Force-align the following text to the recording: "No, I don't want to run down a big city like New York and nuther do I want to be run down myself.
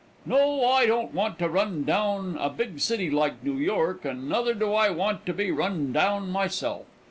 "No, 0.25 0.65
I 0.67 0.87
don't 0.87 1.13
want 1.13 1.37
to 1.37 1.47
run 1.47 1.83
down 1.83 2.35
a 2.41 2.49
big 2.49 2.79
city 2.79 3.11
like 3.11 3.43
New 3.43 3.57
York 3.57 4.03
and 4.03 4.27
nuther 4.27 4.55
do 4.55 4.73
I 4.73 4.89
want 4.89 5.27
to 5.27 5.33
be 5.35 5.51
run 5.51 5.93
down 5.93 6.31
myself. 6.31 6.87